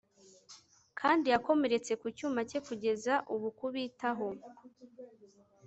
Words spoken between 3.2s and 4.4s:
ubu kubitaho